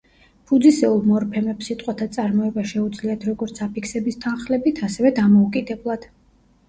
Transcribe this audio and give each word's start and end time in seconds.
ფუძისეულ 0.51 1.01
მორფემებს 1.09 1.67
სიტყვათა 1.71 2.07
წარმოება 2.17 2.65
შეუძლიათ 2.71 3.27
როგორც 3.31 3.63
აფიქსების 3.69 4.19
თანხლებით, 4.25 4.83
ასევე 4.89 5.13
დამოუკიდებლად. 5.21 6.09